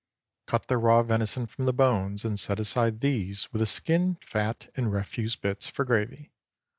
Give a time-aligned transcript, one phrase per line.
[0.47, 4.71] Cut the raw venison from the bones, and set aside these, with the skin, fat,
[4.75, 6.31] and refuse bits, for gravy.